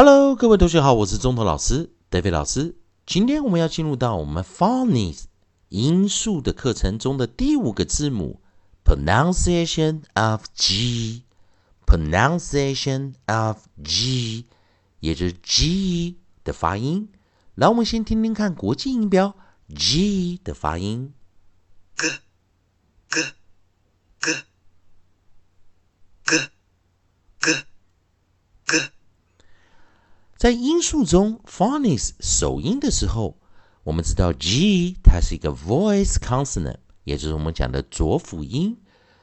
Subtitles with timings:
[0.00, 2.76] Hello，各位同学好，我是中头老师 David 老师。
[3.04, 5.24] 今天我们要进入到我们 Phonics
[5.70, 8.40] 音素的课程中的第五个字母
[8.84, 14.46] Pronunciation of G，Pronunciation of G，
[15.00, 17.08] 也就是 G 的发音。
[17.56, 19.34] 来，我们先听听看国际音标
[19.74, 21.12] G 的发音。
[21.96, 22.08] g
[23.08, 23.20] g
[24.20, 24.32] g
[26.24, 26.38] g
[27.40, 27.52] g
[28.64, 28.90] g
[30.38, 33.40] 在音素中，phonics 首音的时候，
[33.82, 38.76] 我们知道 G 它是一个 voice consonant，也就是我们讲的浊辅音，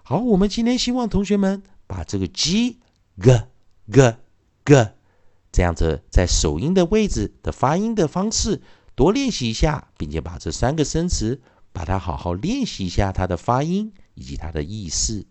[0.02, 2.80] 好，我们今天希望同学们把这个 g
[3.20, 3.42] g
[3.90, 4.16] g
[4.64, 4.90] g
[5.52, 8.62] 这样子在首音的位置的发音的方式。
[8.96, 11.40] 多练习一下，并且把这三个生词，
[11.72, 15.26] 把它好好练习一下它的发音以及它的意思。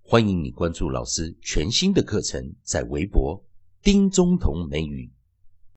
[0.00, 3.44] 欢迎你关注老师全新的课程，在微博
[3.82, 5.12] 丁中同美语。